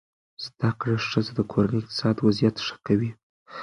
[0.45, 3.11] زده کړه ښځه د کورنۍ اقتصادي وضعیت ښه کوي.